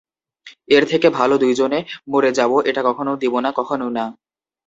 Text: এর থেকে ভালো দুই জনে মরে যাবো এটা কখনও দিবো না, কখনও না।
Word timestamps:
এর 0.69 0.83
থেকে 0.91 1.07
ভালো 1.09 1.35
দুই 1.37 1.53
জনে 1.55 1.79
মরে 2.07 2.31
যাবো 2.39 2.57
এটা 2.69 2.81
কখনও 2.89 3.19
দিবো 3.21 3.37
না, 3.45 3.49
কখনও 3.59 3.89
না। 3.89 4.05